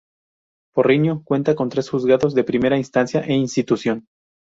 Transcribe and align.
Porriño 0.73 1.21
cuenta 1.23 1.53
con 1.53 1.69
tres 1.69 1.87
Juzgados 1.91 2.33
de 2.33 2.43
Primera 2.43 2.75
Instancia 2.75 3.19
e 3.21 3.33
Instrucción. 3.35 4.07